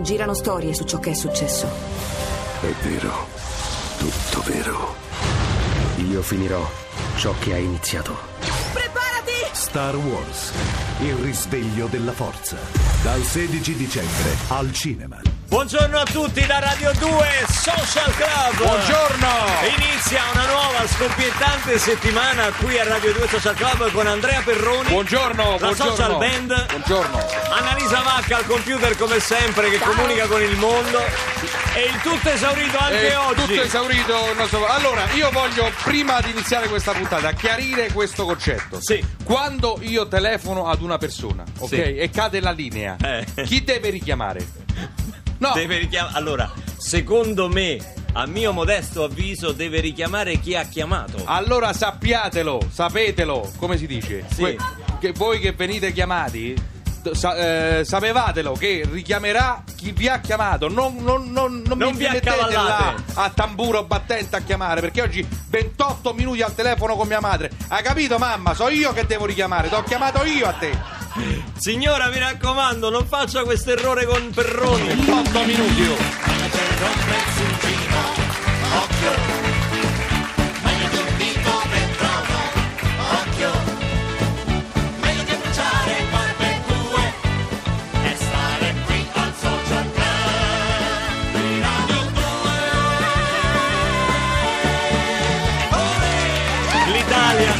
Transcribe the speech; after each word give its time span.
Girano 0.00 0.34
storie 0.34 0.74
su 0.74 0.84
ciò 0.84 0.98
che 0.98 1.10
è 1.10 1.14
successo. 1.14 1.66
È 2.60 2.86
vero, 2.86 3.26
tutto 3.98 4.42
vero. 4.46 4.94
Io 6.08 6.22
finirò 6.22 6.64
ciò 7.16 7.34
che 7.38 7.54
ha 7.54 7.58
iniziato. 7.58 8.16
Preparati! 8.72 9.52
Star 9.52 9.96
Wars, 9.96 10.52
il 11.00 11.14
risveglio 11.14 11.86
della 11.86 12.12
forza. 12.12 12.56
Dal 13.02 13.22
16 13.22 13.74
dicembre 13.74 14.36
al 14.48 14.72
cinema. 14.72 15.35
Buongiorno 15.48 15.96
a 15.98 16.04
tutti 16.04 16.44
da 16.44 16.58
Radio 16.58 16.90
2 16.98 17.08
Social 17.48 18.12
Club. 18.14 18.56
Buongiorno. 18.66 19.28
Inizia 19.78 20.20
una 20.32 20.44
nuova 20.46 20.86
scoppiettante 20.88 21.78
settimana 21.78 22.50
qui 22.58 22.76
a 22.80 22.84
Radio 22.84 23.12
2 23.12 23.28
Social 23.28 23.54
Club 23.54 23.92
con 23.92 24.06
Andrea 24.08 24.42
Perroni. 24.44 24.88
Buongiorno, 24.88 25.50
La 25.52 25.56
buongiorno. 25.58 25.94
Social 25.94 26.16
Band. 26.18 26.66
Buongiorno. 26.66 27.18
Annalisa 27.50 28.00
Vacca 28.02 28.36
al 28.38 28.46
computer 28.46 28.96
come 28.96 29.20
sempre 29.20 29.70
che 29.70 29.78
comunica 29.78 30.26
con 30.26 30.42
il 30.42 30.56
mondo. 30.56 30.98
E 31.74 31.82
il 31.84 32.00
tutto 32.02 32.28
esaurito 32.28 32.78
anche 32.78 33.12
Eh, 33.12 33.14
oggi. 33.16 33.42
Tutto 33.46 33.62
esaurito. 33.62 34.34
nostro- 34.34 34.66
Allora, 34.66 35.04
io 35.12 35.30
voglio, 35.30 35.70
prima 35.84 36.20
di 36.22 36.30
iniziare 36.30 36.66
questa 36.66 36.90
puntata, 36.92 37.32
chiarire 37.32 37.92
questo 37.92 38.24
concetto. 38.24 38.78
Sì. 38.80 39.02
Quando 39.22 39.78
io 39.82 40.08
telefono 40.08 40.66
ad 40.68 40.80
una 40.82 40.98
persona, 40.98 41.44
ok? 41.58 41.68
Sì. 41.68 41.76
E 41.96 42.10
cade 42.10 42.40
la 42.40 42.50
linea, 42.50 42.96
Eh. 43.00 43.24
chi 43.44 43.62
deve 43.62 43.90
richiamare? 43.90 44.64
No, 45.38 45.52
Deve 45.54 45.78
richiamare. 45.78 46.16
Allora, 46.16 46.50
secondo 46.76 47.48
me, 47.48 47.78
a 48.12 48.26
mio 48.26 48.52
modesto 48.52 49.04
avviso, 49.04 49.52
deve 49.52 49.80
richiamare 49.80 50.38
chi 50.38 50.54
ha 50.54 50.64
chiamato. 50.64 51.22
allora 51.24 51.72
sappiatelo, 51.72 52.68
sapetelo, 52.70 53.52
come 53.58 53.76
si 53.76 53.86
dice? 53.86 54.24
Sì. 54.32 54.56
che 54.98 55.12
voi 55.12 55.38
che 55.38 55.52
venite 55.52 55.92
chiamati, 55.92 56.54
sa- 57.12 57.36
eh, 57.78 57.84
sapevatelo 57.84 58.52
che 58.54 58.88
richiamerà 58.90 59.62
chi 59.76 59.92
vi 59.92 60.08
ha 60.08 60.20
chiamato, 60.20 60.68
non, 60.68 60.96
non, 60.96 61.30
non, 61.30 61.62
non 61.66 61.78
Non 61.78 61.90
mi 61.90 61.98
vi 61.98 62.04
mettete 62.04 62.50
là 62.50 62.94
a 63.14 63.30
tamburo 63.30 63.84
battente 63.84 64.36
a 64.36 64.40
chiamare, 64.40 64.80
perché 64.80 65.02
oggi 65.02 65.26
28 65.48 66.14
minuti 66.14 66.40
al 66.42 66.54
telefono 66.54 66.96
con 66.96 67.06
mia 67.06 67.20
madre. 67.20 67.50
Hai 67.68 67.82
capito 67.82 68.16
mamma? 68.18 68.54
So 68.54 68.68
io 68.68 68.92
che 68.94 69.04
devo 69.04 69.26
richiamare, 69.26 69.68
ti 69.68 69.74
ho 69.74 69.82
chiamato 69.82 70.24
io 70.24 70.46
a 70.46 70.52
te. 70.52 70.95
Signora, 71.56 72.08
mi 72.10 72.18
raccomando, 72.18 72.90
non 72.90 73.06
faccia 73.06 73.42
questo 73.42 73.70
errore 73.72 74.04
con 74.04 74.30
Perroni. 74.34 74.86
28 74.86 75.44
minuti. 75.44 75.82
L'Italia. 96.92 97.54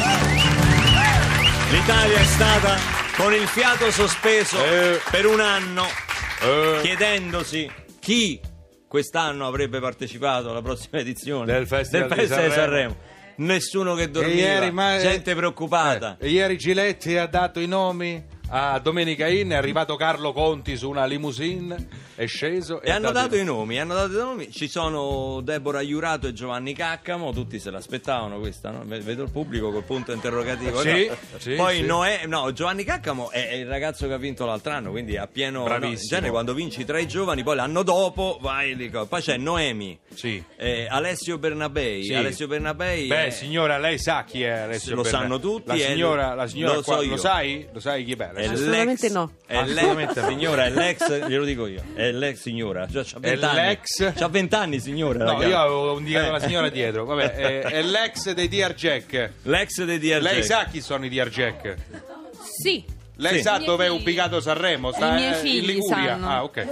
L'Italia 1.70 2.18
è 2.18 2.24
stata 2.24 2.95
con 3.16 3.32
il 3.34 3.46
fiato 3.46 3.90
sospeso 3.90 4.62
Eh. 4.62 5.00
per 5.10 5.26
un 5.26 5.40
anno, 5.40 5.84
Eh. 6.42 6.80
chiedendosi 6.82 7.70
chi 7.98 8.40
quest'anno 8.86 9.46
avrebbe 9.46 9.80
partecipato 9.80 10.50
alla 10.50 10.62
prossima 10.62 10.98
edizione 11.00 11.46
Del 11.52 11.66
Festival 11.66 12.08
di 12.08 12.14
Festival 12.14 12.44
di 12.44 12.50
Sanremo. 12.50 12.70
Sanremo. 12.72 12.96
Nessuno 13.38 13.94
che 13.94 14.10
dormiva, 14.10 14.34
ieri, 14.36 14.70
ma- 14.70 14.98
gente 14.98 15.34
preoccupata. 15.34 16.16
Eh, 16.18 16.28
ieri 16.30 16.56
Giletti 16.56 17.16
ha 17.16 17.26
dato 17.26 17.60
i 17.60 17.66
nomi 17.66 18.22
a 18.50 18.78
Domenica 18.78 19.28
Inn, 19.28 19.50
è 19.50 19.54
arrivato 19.56 19.96
Carlo 19.96 20.32
Conti 20.32 20.76
su 20.76 20.88
una 20.88 21.04
limousine, 21.04 21.88
è 22.16 22.26
sceso 22.26 22.80
E 22.80 22.90
ha 22.90 22.96
hanno 22.96 23.12
dato 23.12 23.36
i 23.36 23.44
nomi, 23.44 23.78
hanno 23.78 23.94
dato 23.94 24.12
i 24.12 24.16
nomi. 24.16 24.50
Ci 24.50 24.68
sono 24.68 25.40
Deborah 25.42 25.80
Iurato 25.82 26.26
e 26.26 26.32
Giovanni 26.32 26.74
Caccamo, 26.74 27.32
tutti 27.32 27.58
se 27.58 27.70
l'aspettavano 27.70 28.38
questa, 28.38 28.70
no? 28.70 28.82
Vedo 28.86 29.22
il 29.22 29.30
pubblico 29.30 29.70
col 29.70 29.84
punto 29.84 30.12
interrogativo. 30.12 30.80
Sì, 30.80 31.06
no? 31.08 31.16
sì, 31.38 31.54
Poi 31.54 31.76
sì. 31.76 31.82
Noè, 31.82 32.22
no, 32.26 32.52
Giovanni 32.52 32.84
Caccamo 32.84 33.30
è, 33.30 33.48
è 33.48 33.54
il 33.54 33.66
ragazzo 33.66 34.06
che 34.06 34.14
ha 34.14 34.18
vinto 34.18 34.44
l'altro 34.46 34.72
anno, 34.72 34.90
quindi 34.90 35.16
a 35.16 35.26
pieno. 35.26 35.58
no, 35.60 35.64
Bravissimo. 35.66 36.08
genere 36.08 36.30
quando 36.30 36.54
vinci 36.54 36.84
tra 36.84 36.98
i 36.98 37.06
giovani, 37.06 37.42
poi 37.42 37.56
l'anno 37.56 37.82
dopo 37.82 38.38
vai 38.40 38.74
lì. 38.74 38.88
Poi 38.90 39.20
c'è 39.20 39.36
Noemi, 39.36 39.98
Sì. 40.14 40.42
eh, 40.56 40.86
Alessio 40.88 41.38
Bernabei. 41.38 42.04
Sì. 42.04 42.14
Alessio 42.14 42.46
Bernabei. 42.46 43.06
Beh, 43.08 43.26
è- 43.26 43.30
signora, 43.30 43.78
lei 43.78 43.98
sa 43.98 44.24
chi 44.24 44.42
è 44.42 44.48
Alessio 44.50 44.94
Lo 44.94 45.02
Bernabé? 45.02 45.22
sanno 45.24 45.38
tutti, 45.40 45.68
La 45.68 45.76
signora, 45.76 46.34
la 46.34 46.46
signora 46.46 46.74
lo 46.74 46.82
qua- 46.82 46.96
so 46.98 47.04
lo 47.06 47.16
sai? 47.16 47.66
Lo 47.72 47.80
sai 47.80 48.04
chi 48.04 48.12
è? 48.12 48.16
è 48.16 48.24
Alessio? 48.28 48.52
Assolutamente 48.52 49.08
no. 49.10 49.30
È 49.46 49.56
Assolutamente 49.56 50.14
l'ex, 50.14 50.22
no. 50.22 50.28
signora, 50.28 50.64
è 50.64 50.70
l'ex, 50.70 51.26
glielo 51.28 51.44
dico 51.44 51.66
io, 51.66 51.82
è 51.94 52.05
l'ex 52.12 52.40
signora, 52.40 52.86
cioè, 52.90 53.04
c'ha 53.04 53.16
È 53.20 53.36
20 53.36 53.44
anni. 53.44 53.56
l'ex- 53.66 54.12
C'ha 54.14 54.28
20 54.28 54.54
signora. 54.80 55.18
No, 55.24 55.30
ragazzi. 55.32 55.48
io 55.48 55.58
avevo 55.58 55.98
indicato 55.98 56.26
Eh. 56.26 56.30
la 56.30 56.38
signora 56.40 56.68
dietro. 56.68 57.04
Vabbè, 57.04 57.32
è, 57.34 57.60
è 57.62 57.82
l'ex 57.82 58.32
dei 58.32 58.48
DR 58.48 58.74
Jack. 58.74 59.30
L'ex 59.42 59.82
dei 59.84 59.98
DRJ. 59.98 60.20
Lei 60.22 60.42
sa 60.42 60.64
chi 60.70 60.80
sono 60.80 61.04
i 61.04 61.08
DR 61.08 61.28
Jack? 61.28 61.76
Sì, 62.62 62.84
Lei 63.18 63.36
Sì. 63.36 63.42
sa 63.42 63.54
I 63.54 63.58
miei 63.58 63.66
dove 63.66 63.84
è 63.86 63.88
figli. 63.88 64.00
ubicato 64.00 64.40
Sanremo? 64.40 64.92
Sta 64.92 65.10
I 65.10 65.14
miei 65.14 65.28
in 65.28 65.34
figli 65.36 65.66
Liguria. 65.66 65.96
sanno. 66.06 66.28
Ah, 66.28 66.44
ok. 66.44 66.66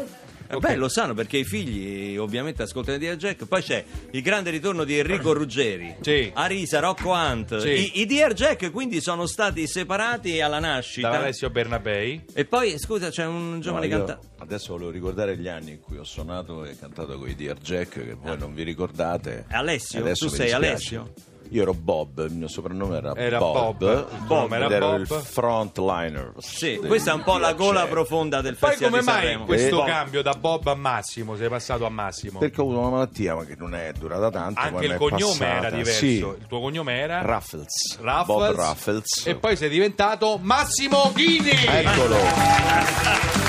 Eh 0.49 0.55
Ok. 0.57 0.61
Beh, 0.61 0.77
lo 0.77 0.89
sanno 0.89 1.15
perché 1.15 1.39
i 1.39 1.45
figli 1.45 2.17
ovviamente 2.17 2.63
ascoltano 2.63 2.99
di 2.99 3.07
Jack. 3.09 3.47
Poi 3.47 3.63
c'è 3.63 3.85
il 4.11 4.23
grande 4.23 4.51
ritorno 4.51 4.85
di 4.85 4.99
Enrico 4.99 5.33
Ruggeri, 5.33 5.97
Sì. 6.01 6.31
Arisa, 6.35 6.81
Rocco 6.81 7.11
Hunt. 7.11 7.57
Sì. 7.59 7.69
I, 7.99 8.01
i 8.03 8.07
DR 8.07 8.33
Jack 8.35 8.71
quindi 8.71 9.01
sono 9.01 9.27
stati 9.27 9.67
separati 9.67 10.41
alla 10.41 10.59
nascita. 10.59 11.11
Da 11.11 11.19
Alessio 11.19 11.51
Bernabei. 11.51 12.25
E 12.35 12.45
poi, 12.45 12.79
scusa, 12.79 13.11
c'è 13.11 13.25
un 13.27 13.61
giovane 13.61 13.87
No, 13.89 13.97
cantante. 13.99 14.27
Adesso 14.39 14.73
volevo 14.73 14.91
ricordare 14.91 15.37
gli 15.39 15.49
anni 15.49 15.71
in 15.73 15.81
cui 15.81 15.97
ho 15.97 16.05
suonato 16.05 16.65
e 16.65 16.77
cantato 16.79 17.19
con 17.19 17.29
i 17.29 17.35
Dear 17.35 17.57
Jack, 17.59 18.05
che 18.05 18.15
voi 18.15 18.37
non 18.39 18.53
vi 18.55 18.63
ricordate. 18.63 19.47
Alessio? 19.51 20.01
Adesso 20.01 20.27
Tu 20.29 20.35
sei 20.35 20.47
dispiace. 20.47 20.67
Alessio? 20.67 21.13
Io 21.51 21.63
ero 21.63 21.75
Bob, 21.75 22.25
il 22.27 22.33
mio 22.33 22.49
soprannome 22.49 22.97
era, 22.97 23.15
Era 23.15 23.39
Bob. 23.39 23.79
Bob. 23.79 24.07
Il 24.11 24.27
tuo 24.27 24.37
nome 24.37 24.57
era 24.57 24.65
ed 24.67 24.73
ero 24.73 24.87
Bob. 24.91 25.01
il 25.01 25.07
frontliner. 25.07 26.33
Sì, 26.39 26.77
questa 26.85 27.13
è 27.13 27.15
un 27.15 27.23
po' 27.23 27.39
la 27.39 27.53
gola 27.53 27.87
profonda 27.87 28.41
del 28.41 28.57
Poi 28.57 28.71
Festival 28.71 28.91
come 28.93 29.03
di 29.03 29.09
mai 29.09 29.21
Sanremo. 29.23 29.45
questo 29.45 29.77
Bob. 29.77 29.87
cambio 29.87 30.23
da 30.23 30.33
Bob 30.33 30.67
a 30.67 30.75
Massimo? 30.75 31.37
Sei 31.37 31.49
passato 31.49 31.87
a 31.87 31.91
Massimo? 31.91 32.39
Perché 32.41 32.61
ho 32.61 32.65
avuto 32.65 32.79
una 32.81 32.89
malattia 32.91 33.35
ma 33.37 33.45
che 33.45 33.55
non 33.57 33.75
è 33.75 33.93
durata 33.99 34.31
tanto. 34.31 34.61
Anche 34.61 34.85
il 34.85 34.91
mi 34.91 34.95
è 34.95 34.99
cognome 34.99 35.21
passata. 35.39 35.45
era 35.57 35.71
diverso. 35.71 35.99
Sì, 35.99 36.17
Il 36.19 36.47
tuo 36.49 36.61
cognome 36.61 36.99
era 36.99 37.23
Raffles. 37.23 37.99
Raffles. 38.01 38.27
Bob 38.27 38.55
Raffles. 38.57 39.27
E 39.27 39.35
poi 39.37 39.57
sei 39.57 39.69
diventato 39.69 40.39
Massimo 40.43 41.13
Ghini. 41.15 41.51
Eccolo. 41.67 43.44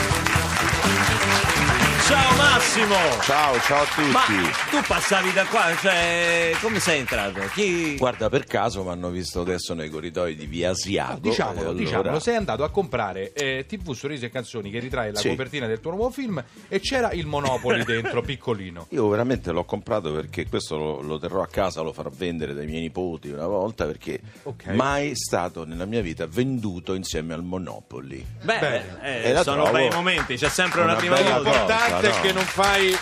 Ciao 2.75 2.85
Massimo! 2.87 3.21
Ciao, 3.21 3.59
ciao 3.61 3.81
a 3.83 3.85
tutti. 3.85 4.09
Ma 4.11 4.21
tu 4.69 4.85
passavi 4.85 5.31
da 5.31 5.45
qua, 5.45 5.73
cioè, 5.79 6.51
come 6.61 6.81
sei 6.81 6.99
entrato? 6.99 7.39
Chi... 7.53 7.95
Guarda, 7.95 8.27
per 8.27 8.43
caso 8.43 8.83
mi 8.83 8.89
hanno 8.89 9.09
visto 9.09 9.39
adesso 9.39 9.73
nei 9.73 9.87
corridoi 9.89 10.35
di 10.35 10.45
Via 10.45 10.71
Asiago. 10.71 11.19
Diciamolo, 11.19 11.59
allora- 11.69 11.73
diciamolo, 11.77 12.19
sei 12.19 12.35
andato 12.35 12.65
a 12.65 12.69
comprare 12.69 13.31
eh, 13.31 13.65
TV 13.65 13.93
Sorrisi 13.93 14.25
e 14.25 14.29
Canzoni 14.29 14.69
che 14.71 14.79
ritrae 14.79 15.13
la 15.13 15.19
Sì. 15.19 15.29
copertina 15.29 15.67
del 15.67 15.79
tuo 15.79 15.91
nuovo 15.91 16.09
film 16.09 16.43
e 16.67 16.79
c'era 16.81 17.11
il 17.13 17.25
Monopoli 17.27 17.81
dentro, 17.87 18.21
piccolino. 18.21 18.87
Io 18.89 19.07
veramente 19.07 19.51
l'ho 19.53 19.63
comprato 19.63 20.11
perché 20.11 20.45
questo 20.49 20.75
lo, 20.75 21.01
lo 21.01 21.17
terrò 21.17 21.41
a 21.43 21.47
casa, 21.47 21.79
lo 21.79 21.93
farò 21.93 22.11
vendere 22.13 22.53
dai 22.53 22.65
miei 22.65 22.81
nipoti 22.81 23.29
una 23.29 23.47
volta 23.47 23.85
perché 23.85 24.19
Ok. 24.43 24.65
mai 24.73 25.15
stato 25.15 25.63
nella 25.65 25.85
mia 25.85 26.01
vita 26.01 26.27
venduto 26.27 26.93
insieme 26.93 27.33
al 27.33 27.43
Monopoli. 27.43 28.23
Beh, 28.41 28.59
Bene. 28.59 29.23
eh, 29.23 29.43
sono 29.43 29.63
trovo 29.63 29.71
bei 29.71 29.89
momenti, 29.91 30.35
c'è 30.35 30.49
sempre 30.49 30.81
una, 30.81 30.91
una 30.91 30.99
prima 30.99 31.15
volta. 31.15 31.37
cosa. 31.37 31.49
L'importante 31.57 32.07
no. 32.09 32.13
è 32.15 32.19
che 32.21 32.31
non 32.33 32.43
fai 32.65 32.97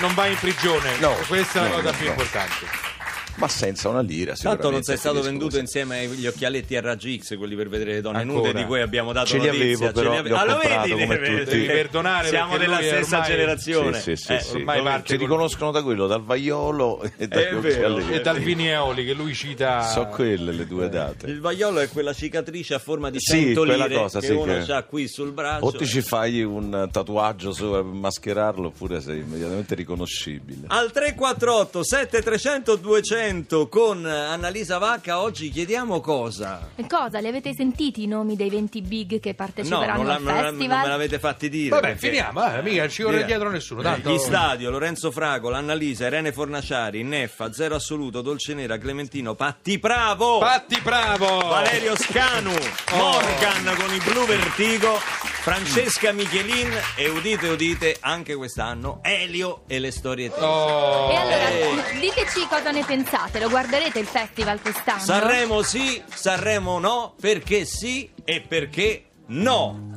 non 0.00 0.12
vai 0.14 0.32
in 0.32 0.38
prigione. 0.38 0.96
No, 0.98 1.12
Questa 1.28 1.60
è 1.60 1.62
la 1.62 1.68
no, 1.68 1.74
cosa 1.76 1.90
no, 1.90 1.96
più 1.96 2.06
importante. 2.08 2.91
Ma 3.36 3.48
senza 3.48 3.88
una 3.88 4.00
lira, 4.02 4.34
Tanto 4.34 4.70
non 4.70 4.82
sei 4.82 4.96
stato 4.96 5.20
venduto 5.22 5.58
insieme 5.58 6.00
agli 6.00 6.26
occhialetti 6.26 6.78
RGX, 6.78 7.36
quelli 7.36 7.54
per 7.56 7.68
vedere 7.68 7.94
le 7.94 8.00
donne 8.00 8.18
Ancora. 8.20 8.48
nude 8.48 8.52
di 8.60 8.64
cui 8.66 8.80
abbiamo 8.80 9.12
dato 9.12 9.26
Ce 9.28 9.38
li 9.38 9.46
notizia. 9.46 9.88
avevo, 9.88 9.92
però, 9.92 10.12
ave- 10.18 10.28
li 10.28 10.34
ho 10.34 10.36
Ah, 10.36 10.44
lo 10.44 10.58
vedi? 10.58 10.94
Devi-. 11.06 11.44
Devi 11.52 11.66
perdonare 11.66 12.28
Siamo 12.28 12.58
della 12.58 12.76
stessa 12.76 13.16
ormai- 13.16 13.30
generazione. 13.30 14.00
Sì, 14.00 14.16
sì, 14.16 14.24
sì, 14.24 14.32
Eh, 14.34 14.40
sì. 14.40 14.56
ormai 14.56 14.82
parte 14.82 15.16
con- 15.16 15.26
riconoscono 15.26 15.70
da 15.70 15.82
quello, 15.82 16.06
dal 16.06 16.22
vaiolo 16.22 17.02
e 17.16 17.26
vero. 17.26 17.96
E 17.98 18.20
dal 18.20 18.38
Vinieoli 18.38 19.04
che 19.04 19.12
lui 19.14 19.34
cita. 19.34 19.82
So 19.88 20.06
quelle 20.06 20.52
le 20.52 20.66
due 20.66 20.88
date. 20.88 21.26
Il 21.26 21.40
vaiolo 21.40 21.80
è 21.80 21.88
quella 21.88 22.12
cicatrice 22.12 22.74
a 22.74 22.78
forma 22.78 23.08
di 23.10 23.18
Sì, 23.18 23.32
100 23.54 23.64
quella 23.64 23.86
lire 23.86 23.98
cosa, 24.00 24.20
che 24.20 24.32
uno 24.32 24.64
che- 24.64 24.72
ha 24.72 24.82
qui 24.82 25.08
sul 25.08 25.32
braccio. 25.32 25.64
O 25.64 25.72
ti 25.72 25.86
ci 25.86 26.02
fai 26.02 26.42
un 26.42 26.88
tatuaggio 26.92 27.52
per 27.52 27.82
mascherarlo 27.82 28.68
oppure 28.68 29.00
sei 29.00 29.20
immediatamente 29.20 29.74
riconoscibile. 29.74 30.66
Al 30.68 30.90
348 30.92 31.82
7300 31.82 32.76
200 32.76 33.20
con 33.68 34.04
Annalisa 34.04 34.78
Vacca 34.78 35.20
oggi 35.20 35.48
chiediamo 35.50 36.00
cosa? 36.00 36.70
E 36.74 36.88
cosa? 36.88 37.20
Li 37.20 37.28
avete 37.28 37.54
sentiti 37.54 38.02
i 38.02 38.06
nomi 38.08 38.34
dei 38.34 38.50
20 38.50 38.82
big 38.82 39.20
che 39.20 39.28
No, 39.28 39.34
parteciperanno 39.36 40.02
non, 40.02 40.10
al 40.10 40.22
non 40.22 40.34
la- 40.34 40.42
festival? 40.48 40.68
non 40.68 40.80
me 40.80 40.88
l'avete 40.88 41.18
fatti 41.20 41.48
dire. 41.48 41.68
Vabbè, 41.68 41.86
perché- 41.92 42.08
finiamo, 42.08 42.52
eh, 42.52 42.62
mica 42.62 42.88
ci 42.88 43.02
corre 43.02 43.14
Dire- 43.18 43.26
dietro 43.28 43.50
nessuno. 43.50 43.80
Eh, 43.80 43.84
Tanto... 43.84 44.10
Gli 44.12 44.18
stadio, 44.18 44.70
Lorenzo 44.70 45.12
Fragola, 45.12 45.58
Annalisa, 45.58 46.06
Irene 46.08 46.32
Fornaciari, 46.32 47.04
Neffa, 47.04 47.52
Zero 47.52 47.76
Assoluto, 47.76 48.22
Dolce 48.22 48.54
Nera, 48.54 48.76
Clementino, 48.76 49.34
Patti 49.36 49.78
Bravo, 49.78 50.38
Patti 50.38 50.80
bravo! 50.82 51.38
Valerio 51.46 51.96
Scanu, 51.96 52.50
Oh. 52.50 52.96
Morgan 52.96 53.76
con 53.76 53.94
i 53.94 53.98
Blu 54.04 54.26
Vertigo 54.26 54.98
Francesca 55.42 56.12
Michelin 56.12 56.70
e 56.94 57.08
udite 57.08 57.48
udite 57.48 57.96
anche 57.98 58.36
quest'anno 58.36 59.00
Elio 59.02 59.64
e 59.66 59.80
le 59.80 59.90
storie 59.90 60.30
tese. 60.30 60.44
Oh. 60.44 61.10
E 61.10 61.16
allora, 61.16 61.48
Eh. 61.48 61.98
diteci 61.98 62.46
cosa 62.48 62.70
ne 62.70 62.84
pensate. 62.84 63.40
Lo 63.40 63.48
guarderete 63.48 63.98
il 63.98 64.06
festival 64.06 64.60
quest'anno? 64.60 65.00
Sanremo 65.00 65.62
sì, 65.62 66.00
Sanremo 66.14 66.78
no, 66.78 67.16
perché 67.20 67.64
sì 67.64 68.08
e 68.24 68.40
perché 68.40 69.06
no. 69.26 69.90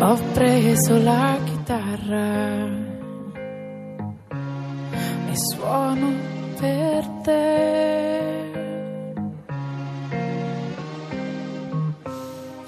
Ho 0.00 0.16
preso 0.34 0.98
la 0.98 1.38
chitarra 1.44 2.66
e 5.30 5.36
suono 5.36 6.40
per 6.62 7.08
te. 7.24 8.50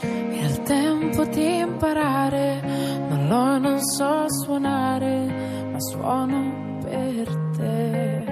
È 0.01 0.45
il 0.45 0.63
tempo 0.65 1.25
di 1.27 1.59
imparare, 1.59 2.61
non 3.09 3.29
lo 3.29 3.59
non 3.59 3.81
so 3.81 4.25
suonare, 4.43 5.71
ma 5.71 5.81
suono 5.81 6.81
per 6.83 7.53
te. 7.57 8.25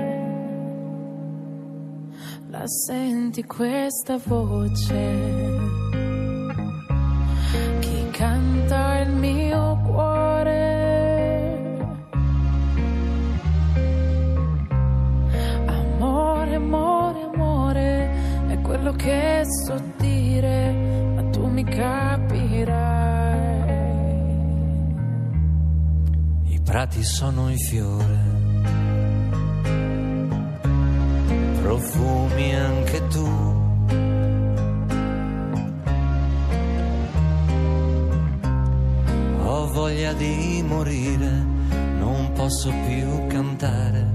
La 2.51 2.67
senti 2.67 3.45
questa 3.45 4.19
voce? 4.25 5.92
Che 19.03 19.43
so 19.45 19.83
dire, 19.99 20.73
ma 21.15 21.23
tu 21.31 21.47
mi 21.49 21.65
capirai. 21.65 23.11
I 26.45 26.61
prati 26.63 27.03
sono 27.03 27.49
in 27.51 27.59
fiore, 27.59 28.21
profumi 31.63 32.55
anche 32.55 33.07
tu. 33.09 33.29
Ho 39.45 39.67
voglia 39.73 40.13
di 40.13 40.65
morire, 40.65 41.45
non 41.99 42.31
posso 42.35 42.71
più 42.87 43.27
cantare, 43.27 44.07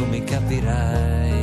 tu 0.00 0.06
mi 0.06 0.20
capirai. 0.24 1.39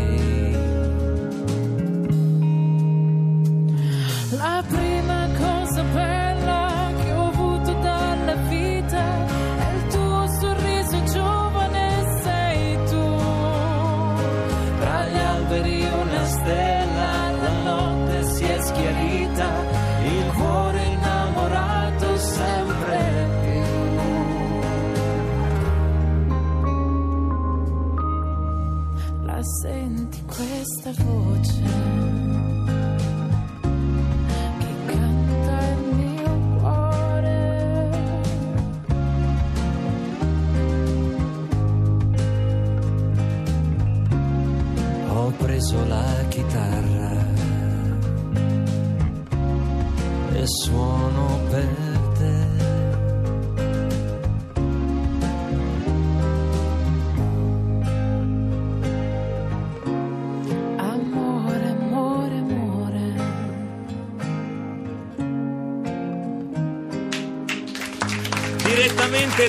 Questa 30.88 31.04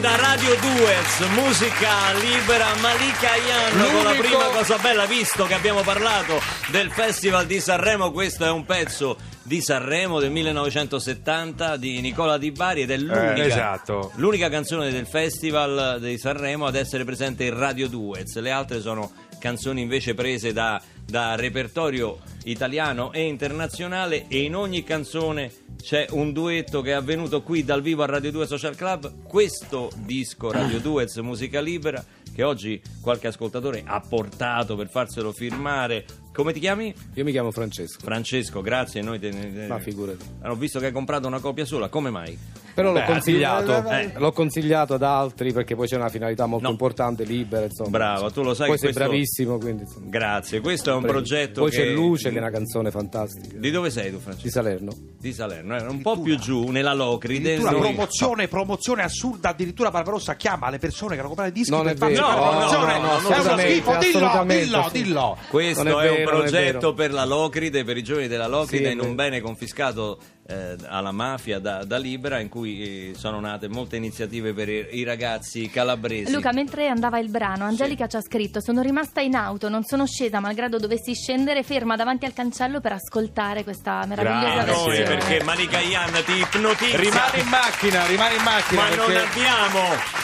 Da 0.00 0.14
Radio 0.14 0.54
Duez, 0.60 1.18
musica 1.34 2.12
libera 2.12 2.66
Malika 2.80 3.32
Ayano 3.32 3.90
con 3.90 4.04
la 4.04 4.12
prima 4.12 4.44
cosa 4.44 4.76
bella, 4.78 5.06
visto 5.06 5.44
che 5.46 5.54
abbiamo 5.54 5.80
parlato 5.82 6.40
del 6.70 6.90
Festival 6.92 7.46
di 7.46 7.58
Sanremo, 7.58 8.12
questo 8.12 8.44
è 8.44 8.50
un 8.50 8.64
pezzo 8.64 9.16
di 9.42 9.60
Sanremo 9.60 10.20
del 10.20 10.30
1970 10.30 11.76
di 11.78 12.00
Nicola 12.00 12.38
Di 12.38 12.52
Bari 12.52 12.82
ed 12.82 12.92
è 12.92 12.96
l'unica, 12.96 13.34
Eh, 13.34 13.46
esatto. 13.46 14.12
l'unica 14.16 14.48
canzone 14.48 14.92
del 14.92 15.06
Festival 15.06 15.98
di 16.00 16.16
Sanremo 16.16 16.66
ad 16.66 16.76
essere 16.76 17.04
presente 17.04 17.44
in 17.44 17.58
Radio 17.58 17.88
Duez, 17.88 18.36
le 18.38 18.50
altre 18.52 18.80
sono 18.80 19.10
canzoni 19.40 19.80
invece 19.80 20.14
prese 20.14 20.52
da, 20.52 20.80
da 21.10 21.36
repertorio 21.36 22.18
italiano 22.44 23.12
e 23.12 23.22
internazionale 23.22 24.26
e 24.28 24.42
in 24.42 24.54
ogni 24.54 24.84
canzone 24.84 25.50
c'è 25.80 26.06
un 26.10 26.32
duetto 26.32 26.82
che 26.82 26.90
è 26.90 26.94
avvenuto 26.94 27.42
qui 27.42 27.64
dal 27.64 27.80
vivo 27.80 28.02
a 28.02 28.06
Radio 28.06 28.30
2 28.30 28.46
Social 28.46 28.76
Club. 28.76 29.22
Questo 29.22 29.90
disco 29.96 30.50
Radio 30.50 30.80
2 30.80 31.06
Musica 31.22 31.60
Libera 31.60 32.04
che 32.34 32.42
oggi 32.42 32.80
qualche 33.00 33.28
ascoltatore 33.28 33.82
ha 33.86 34.00
portato 34.00 34.76
per 34.76 34.90
farselo 34.90 35.32
firmare 35.32 36.04
come 36.42 36.52
ti 36.52 36.60
chiami? 36.60 36.94
Io 37.14 37.24
mi 37.24 37.32
chiamo 37.32 37.50
Francesco. 37.50 37.98
Francesco 38.02 38.60
grazie 38.60 39.02
noi 39.02 39.18
te 39.18 39.30
ne- 39.30 39.66
Ma 39.66 39.78
figurati. 39.78 40.24
ho 40.44 40.54
visto 40.54 40.78
che 40.78 40.86
hai 40.86 40.92
comprato 40.92 41.26
una 41.26 41.40
copia 41.40 41.64
sola 41.64 41.88
come 41.88 42.10
mai? 42.10 42.38
Però 42.78 42.92
l'ho 42.92 43.00
Beh, 43.00 43.06
consigliato, 43.06 43.88
eh. 43.90 44.12
l'ho 44.16 44.30
consigliato 44.30 44.94
ad 44.94 45.02
altri 45.02 45.52
perché 45.52 45.74
poi 45.74 45.88
c'è 45.88 45.96
una 45.96 46.08
finalità 46.10 46.46
molto 46.46 46.66
No. 46.66 46.70
importante, 46.70 47.24
libera, 47.24 47.64
insomma. 47.64 47.88
Bravo, 47.90 48.30
tu 48.30 48.42
lo 48.44 48.54
sai 48.54 48.68
Poi 48.68 48.76
che 48.76 48.82
sei 48.84 48.92
questo- 48.92 49.08
bravissimo, 49.10 49.58
quindi 49.58 49.82
insomma. 49.82 50.06
grazie 50.08 50.60
questo 50.60 50.90
è 50.90 50.94
un 50.94 51.02
progetto 51.02 51.62
Poi 51.62 51.70
che 51.72 51.76
c'è 51.78 51.88
Luce 51.92 52.30
che 52.30 52.36
è 52.36 52.38
una 52.38 52.50
canzone 52.50 52.92
fantastica. 52.92 53.56
di 53.58 53.70
dove 53.72 53.90
sei 53.90 54.10
tu 54.12 54.18
Di 54.18 54.22
Francesco? 54.22 54.48
Salerno. 54.50 54.92
di 55.18 55.32
Salerno 55.32 55.76
eh, 55.76 55.82
un 55.82 56.00
po' 56.02 56.20
più 56.20 56.36
giù 56.38 56.68
nella 56.68 56.94
Locride 56.94 57.54
Addirittura 57.54 57.70
noi- 57.72 57.80
promozione, 57.94 58.46
promozione 58.46 59.02
assurda, 59.02 59.48
addirittura 59.48 59.90
Barbarossa 59.90 60.36
chiama 60.36 60.70
le 60.70 60.78
persone 60.78 61.14
che 61.14 61.18
hanno 61.18 61.28
comprato 61.30 61.50
i 61.50 61.54
dischi 61.54 61.70
Non 61.72 61.82
per 61.82 61.94
è 61.94 61.96
farci 61.96 62.14
vero. 62.14 62.26
fare 62.28 62.38
No, 62.40 62.48
promozione. 62.50 62.84
no, 62.84 63.00
no, 63.00 63.00
no, 63.00 63.02
è 63.02 63.08
uno 63.08 63.16
assolutamente, 63.16 63.72
schifo, 63.72 63.90
dillo, 63.98 63.98
assolutamente 64.26 64.64
dillo, 64.64 64.88
dillo. 64.92 65.36
Questo 65.50 65.82
Non 65.82 65.92
è 66.00 66.04
è, 66.04 66.08
un 66.10 66.14
vero, 66.16 66.27
progetto 66.28 66.94
per 66.94 67.12
la 67.12 67.24
Locride, 67.24 67.84
per 67.84 67.96
i 67.96 68.02
giovani 68.02 68.28
della 68.28 68.46
Locride, 68.46 68.90
in 68.90 69.00
un 69.00 69.14
bene 69.14 69.40
confiscato 69.40 70.18
eh, 70.50 70.76
alla 70.86 71.12
mafia 71.12 71.58
da, 71.58 71.84
da 71.84 71.98
Libera, 71.98 72.38
in 72.40 72.48
cui 72.48 73.10
eh, 73.10 73.14
sono 73.14 73.38
nate 73.38 73.68
molte 73.68 73.96
iniziative 73.96 74.54
per 74.54 74.68
i, 74.70 74.86
i 74.92 75.02
ragazzi 75.04 75.68
calabresi. 75.68 76.32
Luca, 76.32 76.52
mentre 76.52 76.88
andava 76.88 77.18
il 77.18 77.28
brano, 77.28 77.64
Angelica 77.66 78.06
ci 78.06 78.16
ha 78.16 78.22
scritto: 78.22 78.60
Sono 78.62 78.80
rimasta 78.80 79.20
in 79.20 79.34
auto, 79.34 79.68
non 79.68 79.84
sono 79.84 80.06
scesa, 80.06 80.40
malgrado 80.40 80.78
dovessi 80.78 81.14
scendere, 81.14 81.62
ferma 81.62 81.96
davanti 81.96 82.24
al 82.24 82.32
cancello 82.32 82.80
per 82.80 82.92
ascoltare 82.92 83.62
questa 83.62 84.04
meravigliosa 84.06 84.72
Ah, 84.72 84.84
noi, 84.84 85.02
perché 85.02 85.42
Manica 85.44 85.80
Ian 85.80 86.12
ti 86.24 86.32
ipnotizza. 86.38 86.96
Rimane 86.96 87.38
in 87.40 87.48
macchina, 87.48 88.06
rimane 88.06 88.34
in 88.36 88.42
macchina. 88.42 88.82
Ma 88.82 88.94
non 88.94 89.06
perché- 89.06 89.38
abbiamo 89.40 89.80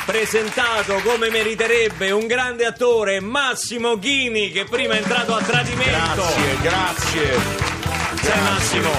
presentato 0.07 0.95
come 1.04 1.28
meriterebbe 1.28 2.11
un 2.12 2.26
grande 2.26 2.64
attore, 2.64 3.21
Massimo 3.21 3.99
Ghini, 3.99 4.50
che 4.50 4.64
prima 4.64 4.95
è 4.95 4.99
entrato 4.99 5.35
a 5.35 5.43
tradimento. 5.43 6.23
Grazie, 6.23 6.61
grazie. 6.62 7.73
Sai 8.23 8.40
Massimo, 8.43 8.90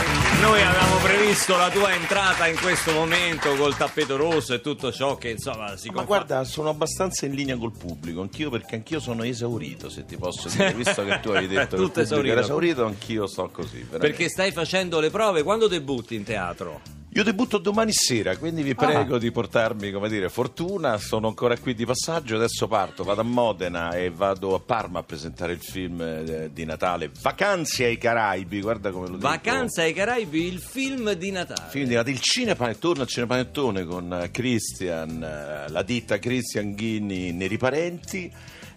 noi 0.42 0.62
avevamo 0.62 0.98
previsto 0.98 1.56
la 1.56 1.70
tua 1.70 1.94
entrata 1.94 2.48
in 2.48 2.58
questo 2.60 2.92
momento 2.94 3.56
col 3.56 3.76
tappeto 3.76 4.16
rosso 4.16 4.54
e 4.54 4.62
tutto 4.62 4.92
ciò 4.92 5.16
che 5.18 5.30
insomma 5.30 5.76
si 5.78 5.88
Ma 5.88 5.94
confa- 6.04 6.06
guarda, 6.08 6.44
sono 6.44 6.70
abbastanza 6.70 7.26
in 7.26 7.34
linea 7.34 7.58
col 7.58 7.72
pubblico, 7.78 8.22
anch'io 8.22 8.50
perché 8.50 8.76
anch'io 8.76 9.00
sono 9.00 9.24
esaurito, 9.24 9.90
se 9.90 10.06
ti 10.06 10.18
posso 10.18 10.48
dire, 10.50 10.74
visto 10.74 11.04
che 11.04 11.20
tu 11.22 11.30
hai 11.30 11.48
detto 11.48 11.76
che 11.76 11.82
il 11.82 11.88
Tutto 11.90 12.02
pubblico 12.04 12.28
era 12.32 12.42
esaurito. 12.42 12.42
esaurito, 12.42 12.86
anch'io 12.86 13.28
sto 13.28 13.50
così. 13.52 13.78
veramente. 13.80 13.98
Perché 14.00 14.30
stai 14.30 14.52
facendo 14.52 15.00
le 15.00 15.10
prove, 15.10 15.44
quando 15.44 15.68
debutti 15.68 16.16
in 16.16 16.24
teatro? 16.24 16.82
Io 17.16 17.24
debutto 17.24 17.60
domani 17.60 17.94
sera, 17.94 18.36
quindi 18.36 18.62
vi 18.62 18.76
prego 18.76 19.18
di 19.18 19.32
portarmi, 19.32 19.90
come 19.90 20.10
dire, 20.10 20.28
fortuna. 20.28 20.98
Sono 20.98 21.30
ancora 21.30 21.58
qui 21.58 21.74
di 21.74 21.86
passaggio, 21.86 22.36
adesso 22.36 22.68
parto, 22.68 23.06
vado 23.06 23.22
a 23.22 23.24
Modena 23.24 23.92
e 23.96 24.10
vado 24.10 24.54
a 24.54 24.60
Parma 24.60 25.00
a 25.00 25.04
presentare 25.04 25.54
il 25.54 25.62
film 25.62 26.02
eh, 26.02 26.50
di 26.52 26.66
Natale 26.66 27.10
Vacanze 27.22 27.86
ai 27.86 27.98
Caraibi, 27.98 28.60
guarda 28.60 28.92
come 28.92 29.08
lo 29.08 29.16
dico. 29.16 29.30
Vacanza 29.30 29.84
ai 29.84 29.94
Caraibi, 29.94 30.46
il 30.46 30.60
film 30.60 31.14
di 31.14 31.32
Natale. 31.32 31.70
Film 31.70 31.88
di 31.88 31.94
Natale, 31.94 32.12
il 32.16 32.20
cinepanettone 32.20 33.00
al 33.00 33.08
cinepanettone 33.08 33.86
con 33.86 34.12
eh, 34.22 34.32
Christian, 34.32 35.24
eh, 35.24 35.70
la 35.72 35.82
ditta 35.84 36.20
Christian 36.20 36.74
Ghini 36.76 37.32
Neri 37.32 37.58
Parenti 37.58 38.30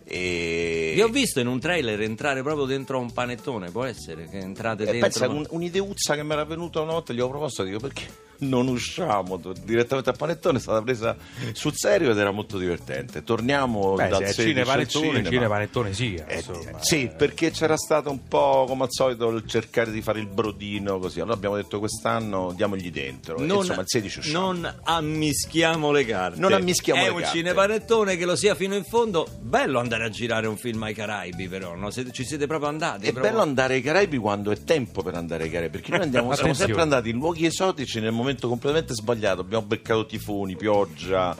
e... 0.04 0.92
Vi 0.94 1.02
ho 1.02 1.08
visto 1.08 1.40
in 1.40 1.48
un 1.48 1.58
trailer 1.58 2.00
entrare 2.02 2.42
proprio 2.44 2.66
dentro 2.66 3.00
un 3.00 3.12
panettone, 3.12 3.72
può 3.72 3.82
essere 3.82 4.28
che 4.28 4.38
entrate 4.38 4.84
Eh, 4.84 4.92
dentro. 4.92 5.00
pensa, 5.08 5.28
un- 5.28 5.44
un'ideuzza 5.50 6.14
che 6.14 6.22
mi 6.22 6.30
era 6.34 6.44
venuta 6.44 6.80
una 6.80 6.92
volta, 6.92 7.12
gli 7.12 7.18
ho 7.18 7.28
proposto, 7.28 7.64
dico 7.64 7.80
perché 7.80 8.26
non 8.40 8.68
usciamo 8.68 9.40
direttamente 9.64 10.10
a 10.10 10.12
panettone, 10.12 10.58
è 10.58 10.60
stata 10.60 10.82
presa 10.82 11.16
sul 11.52 11.72
serio 11.74 12.10
ed 12.10 12.18
era 12.18 12.30
molto 12.30 12.58
divertente. 12.58 13.22
Torniamo 13.24 13.94
Beh, 13.94 14.08
dal 14.08 14.18
se 14.18 14.24
è 14.24 14.32
16 14.32 14.40
al 14.40 14.46
cinepanettone, 14.64 15.06
cinema. 15.08 15.28
cinepanettone 15.30 15.92
sì, 15.92 16.14
Eh, 16.26 16.36
insomma. 16.36 16.78
sì, 16.82 17.10
perché 17.16 17.50
c'era 17.50 17.76
stato 17.76 18.10
un 18.10 18.22
po' 18.28 18.64
come 18.68 18.84
al 18.84 18.90
solito 18.92 19.28
il 19.30 19.44
cercare 19.46 19.90
di 19.90 20.02
fare 20.02 20.20
il 20.20 20.26
brodino 20.26 20.98
così. 20.98 21.20
Allora 21.20 21.34
abbiamo 21.34 21.56
detto 21.56 21.78
quest'anno 21.78 22.52
diamogli 22.54 22.90
dentro. 22.90 23.36
E, 23.38 23.44
non, 23.44 23.58
Insomma, 23.58 23.80
il 23.80 23.86
16 23.88 24.18
usciamo. 24.20 24.52
non 24.52 24.74
ammischiamo 24.84 25.90
le 25.90 26.04
carte. 26.04 26.38
Non 26.40 26.52
ammischiamo 26.52 27.00
È 27.00 27.04
le 27.04 27.10
un 27.10 27.20
carte. 27.20 27.36
cinepanettone 27.36 28.16
che 28.16 28.24
lo 28.24 28.36
sia 28.36 28.54
fino 28.54 28.74
in 28.74 28.84
fondo. 28.84 29.26
Bello 29.40 29.78
andare 29.78 30.04
a 30.04 30.08
girare 30.10 30.46
un 30.46 30.56
film 30.56 30.82
ai 30.84 30.94
Caraibi, 30.94 31.48
però. 31.48 31.74
No? 31.74 31.90
Siete- 31.90 32.12
ci 32.12 32.24
siete 32.24 32.46
proprio 32.46 32.68
andati. 32.68 33.06
È 33.06 33.12
proprio- 33.12 33.30
bello 33.32 33.42
andare 33.42 33.74
ai 33.74 33.82
Caraibi 33.82 34.16
quando 34.18 34.50
è 34.50 34.62
tempo 34.62 35.02
per 35.02 35.14
andare 35.14 35.44
ai 35.44 35.50
Caraibi, 35.50 35.70
perché 35.78 35.90
noi 35.90 36.00
andiamo, 36.02 36.32
siamo 36.36 36.54
sempre 36.54 36.80
andati 36.82 37.08
in 37.10 37.16
luoghi 37.16 37.46
esotici 37.46 38.00
nel 38.00 38.12
momento 38.12 38.26
completamente 38.36 38.94
sbagliato. 38.94 39.40
Abbiamo 39.40 39.66
beccato 39.66 40.04
tifoni, 40.06 40.56
pioggia. 40.56 41.36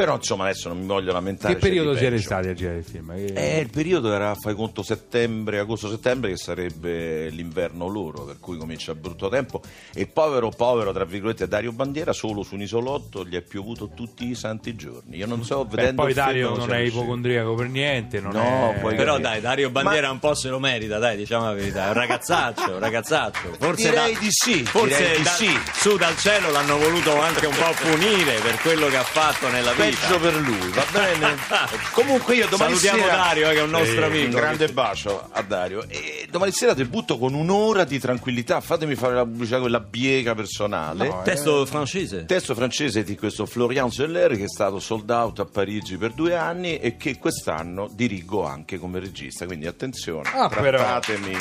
Però 0.00 0.14
insomma 0.14 0.44
adesso 0.44 0.68
non 0.68 0.78
mi 0.80 0.86
voglio 0.86 1.12
lamentare. 1.12 1.52
Che 1.54 1.60
periodo 1.60 1.92
di 1.92 1.98
siete 1.98 2.18
stati 2.20 2.48
a 2.48 2.54
girare 2.54 2.78
il 2.78 2.84
film? 2.84 3.14
Che- 3.14 3.32
Eh, 3.34 3.60
il 3.60 3.68
periodo 3.70 4.10
era, 4.12 4.34
fai 4.34 4.54
conto, 4.54 4.82
settembre, 4.82 5.58
agosto-settembre, 5.58 6.30
che 6.30 6.36
sarebbe 6.38 7.28
l'inverno 7.28 7.86
loro, 7.86 8.22
per 8.24 8.36
cui 8.40 8.56
comincia 8.56 8.92
il 8.92 8.98
brutto 8.98 9.28
tempo. 9.28 9.60
E 9.92 10.06
povero, 10.06 10.48
povero, 10.48 10.92
tra 10.92 11.04
virgolette, 11.04 11.46
Dario 11.48 11.72
Bandiera, 11.72 12.12
solo 12.14 12.42
su 12.42 12.54
un 12.54 12.62
isolotto, 12.62 13.26
gli 13.26 13.34
è 13.36 13.42
piovuto 13.42 13.90
tutti 13.94 14.26
i 14.30 14.34
santi 14.34 14.74
giorni. 14.74 15.16
Io 15.18 15.26
non 15.26 15.44
so, 15.44 15.64
Beh, 15.66 15.76
vedendo 15.76 16.00
poi 16.02 16.10
il 16.12 16.16
film 16.16 16.26
Dario 16.26 16.56
non 16.56 16.72
è 16.72 16.78
ipocondriaco 16.78 17.54
per 17.54 17.68
niente, 17.68 18.20
non 18.20 18.32
No, 18.32 18.72
è... 18.74 18.80
poi- 18.80 18.94
Però 18.94 19.18
dai, 19.18 19.40
Dario 19.42 19.68
Bandiera 19.68 20.06
Ma- 20.06 20.12
un 20.14 20.18
po' 20.18 20.34
se 20.34 20.48
lo 20.48 20.58
merita, 20.58 20.98
dai, 20.98 21.18
diciamo 21.18 21.44
la 21.44 21.52
verità. 21.52 21.84
È 21.84 21.88
un 21.88 21.94
ragazzaccio, 21.94 22.72
un 22.72 22.78
ragazzaccio. 22.78 23.54
Forse 23.58 23.90
Direi 23.90 24.12
da- 24.14 24.18
di 24.18 24.28
sì, 24.30 24.64
Forse 24.64 24.96
direi 24.96 25.16
di 25.18 25.22
da- 25.22 25.30
sì. 25.30 25.50
su 25.74 25.96
dal 25.98 26.16
cielo 26.16 26.50
l'hanno 26.50 26.78
voluto 26.78 27.20
anche 27.20 27.44
un 27.46 27.54
po' 27.54 27.74
punire 27.82 28.38
per 28.40 28.56
quello 28.60 28.86
che 28.88 28.96
ha 28.96 29.02
fatto 29.02 29.48
nella 29.50 29.72
vita. 29.72 29.88
Peggio 29.98 30.18
per 30.20 30.34
lui, 30.36 30.68
va 30.70 30.84
bene? 30.92 31.36
Comunque 31.92 32.34
io 32.36 32.46
domani 32.48 32.74
Salutiamo 32.76 33.02
sera... 33.02 33.16
Dario, 33.16 33.50
eh, 33.50 33.52
che 33.54 33.58
è 33.58 33.62
un 33.62 33.70
nostro 33.70 33.92
Sì, 33.96 34.02
amico. 34.02 34.24
Un 34.26 34.30
grande 34.30 34.68
bacio 34.68 35.28
a 35.32 35.42
Dario. 35.42 35.84
E 35.88 36.26
domani 36.30 36.52
sera 36.52 36.74
debutto 36.74 37.18
con 37.18 37.34
un'ora 37.34 37.84
di 37.84 37.98
tranquillità. 37.98 38.60
Fatemi 38.60 38.94
fare 38.94 39.14
la 39.14 39.24
pubblicità 39.24 39.58
con 39.58 39.70
la 39.70 39.80
biega 39.80 40.34
personale. 40.34 41.08
No, 41.08 41.20
eh. 41.20 41.24
Testo 41.24 41.66
francese. 41.66 42.24
Testo 42.24 42.54
francese 42.54 43.02
di 43.02 43.16
questo 43.16 43.46
Florian 43.46 43.90
Zeller 43.90 44.36
che 44.36 44.44
è 44.44 44.48
stato 44.48 44.78
sold 44.80 45.10
out 45.10 45.40
a 45.40 45.44
Parigi 45.44 45.96
per 45.96 46.12
due 46.12 46.36
anni 46.36 46.78
e 46.78 46.96
che 46.96 47.18
quest'anno 47.18 47.88
dirigo 47.92 48.46
anche 48.46 48.78
come 48.78 48.98
regista. 49.00 49.46
Quindi 49.46 49.66
attenzione, 49.66 50.30
Ah, 50.34 50.48
però. 50.48 50.78
trattatemi. 50.78 51.36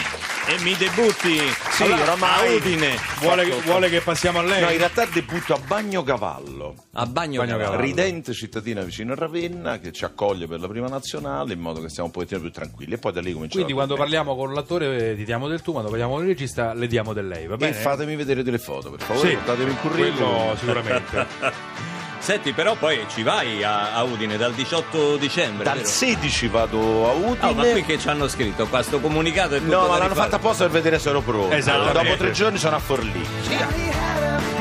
E 0.48 0.60
mi 0.62 0.76
debutti 0.76 1.40
Sì, 1.72 1.84
allora, 1.84 2.02
oramai- 2.04 2.48
a 2.48 2.56
Udine. 2.56 2.98
Vuole, 3.20 3.46
vuole 3.64 3.90
che 3.90 4.02
passiamo 4.02 4.40
a 4.40 4.44
lei? 4.44 4.62
No, 4.62 4.70
in 4.72 4.78
realtà 4.78 5.06
debutto 5.06 5.54
a 5.54 5.60
Bagnocavallo. 5.60 6.76
A 6.94 7.06
Bagno, 7.06 7.40
Bagno 7.40 7.52
Cavallo. 7.58 7.64
Cavallo. 7.72 7.82
ridente 7.82 8.34
cittadina 8.40 8.82
vicino 8.82 9.12
a 9.14 9.16
Ravenna 9.16 9.80
che 9.80 9.92
ci 9.92 10.06
accoglie 10.06 10.48
per 10.48 10.60
la 10.60 10.68
prima 10.68 10.88
nazionale 10.88 11.54
in 11.54 11.60
modo 11.60 11.82
che 11.82 11.90
stiamo 11.90 12.08
un 12.08 12.12
pochettino 12.14 12.40
più 12.40 12.52
tranquilli 12.52 12.94
e 12.94 12.98
poi 12.98 13.12
da 13.12 13.20
lì 13.22 13.34
cominciamo 13.34 13.64
Quindi 13.64 13.74
quando 13.74 13.96
parliamo 13.96 14.36
con 14.36 14.54
l'attore 14.54 15.16
ti 15.16 15.26
diamo 15.26 15.48
del 15.48 15.62
tu, 15.62 15.72
quando 15.72 15.90
parliamo 15.90 16.14
con 16.14 16.22
il 16.24 16.28
regista 16.30 16.74
le 16.74 16.88
diamo 16.88 17.14
del 17.14 17.28
lei, 17.28 17.48
va 17.48 17.56
e 17.56 17.58
bene? 17.58 17.74
fatemi 17.74 18.16
vedere 18.16 18.42
delle 18.44 18.58
foto 18.60 18.90
per 18.92 19.02
favore 19.02 19.28
Sì, 19.30 19.36
portatemi 19.36 19.70
il 19.72 19.78
curriculum 19.78 20.36
quello 20.36 20.56
sicuramente. 20.58 21.28
Senti, 22.20 22.52
però 22.52 22.76
poi 22.76 23.06
ci 23.08 23.24
vai 23.24 23.64
a, 23.64 23.94
a 23.96 24.04
Udine 24.04 24.36
dal 24.36 24.54
18 24.54 25.16
dicembre. 25.16 25.64
dal 25.64 25.78
vero? 25.78 25.88
16 25.88 26.48
vado 26.50 27.10
a 27.10 27.14
Udine 27.14 27.38
Oh, 27.50 27.54
ma 27.54 27.64
qui 27.72 27.84
che 27.84 27.98
ci 27.98 28.10
hanno 28.10 28.28
scritto? 28.28 28.68
Qua 28.68 28.84
sto 28.84 29.00
comunicato 29.00 29.56
è 29.56 29.60
tutto 29.60 29.72
no 29.74 29.88
ma 29.88 29.98
l'hanno 29.98 30.16
fatta 30.16 30.36
apposta 30.36 30.66
per 30.66 30.74
vedere 30.74 31.00
se 31.00 31.10
ero 31.10 31.22
pronto 31.22 31.56
Esattamente. 31.56 32.04
dopo 32.04 32.16
tre 32.18 32.32
giorni 32.32 32.58
sono 32.58 32.76
a 32.76 32.80
Forlì 32.80 33.26
Wake 33.48 34.59